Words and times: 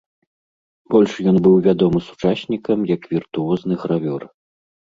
Больш 0.95 1.13
ён 1.33 1.37
быў 1.47 1.55
вядомы 1.67 1.99
сучаснікам 2.07 2.79
як 2.95 3.01
віртуозны 3.15 3.79
гравёр. 3.85 4.21